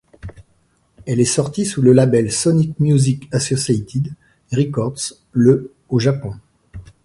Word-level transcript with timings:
Elle 1.05 1.19
est 1.19 1.25
sortie 1.25 1.63
sous 1.63 1.83
le 1.83 1.93
label 1.93 2.31
Sony 2.31 2.73
Music 2.79 3.29
Associated 3.31 4.11
Records 4.51 5.13
le 5.31 5.73
au 5.89 5.99
Japon. 5.99 6.33